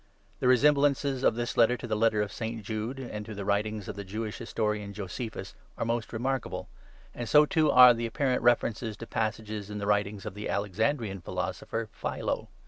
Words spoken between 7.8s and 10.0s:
the apparent references to passages in the